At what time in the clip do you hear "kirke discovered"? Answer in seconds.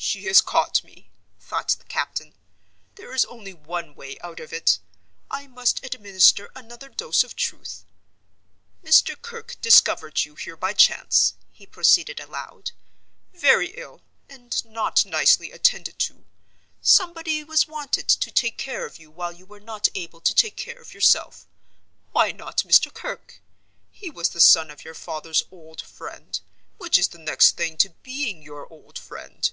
9.20-10.24